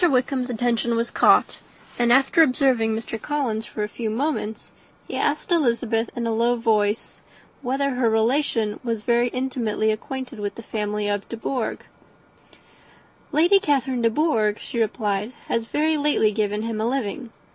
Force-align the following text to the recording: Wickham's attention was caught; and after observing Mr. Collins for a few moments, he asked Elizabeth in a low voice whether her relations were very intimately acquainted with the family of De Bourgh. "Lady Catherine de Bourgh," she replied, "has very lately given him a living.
Wickham's 0.09 0.49
attention 0.49 0.95
was 0.95 1.11
caught; 1.11 1.59
and 1.99 2.11
after 2.11 2.41
observing 2.41 2.95
Mr. 2.95 3.21
Collins 3.21 3.67
for 3.67 3.83
a 3.83 3.87
few 3.87 4.09
moments, 4.09 4.71
he 5.07 5.15
asked 5.15 5.51
Elizabeth 5.51 6.09
in 6.15 6.25
a 6.25 6.33
low 6.33 6.55
voice 6.55 7.21
whether 7.61 7.91
her 7.91 8.09
relations 8.09 8.79
were 8.83 8.95
very 8.95 9.27
intimately 9.27 9.91
acquainted 9.91 10.39
with 10.39 10.55
the 10.55 10.63
family 10.63 11.07
of 11.07 11.29
De 11.29 11.37
Bourgh. 11.37 11.81
"Lady 13.31 13.59
Catherine 13.59 14.01
de 14.01 14.09
Bourgh," 14.09 14.57
she 14.57 14.79
replied, 14.81 15.33
"has 15.47 15.65
very 15.65 15.97
lately 15.97 16.31
given 16.31 16.63
him 16.63 16.81
a 16.81 16.87
living. 16.87 17.29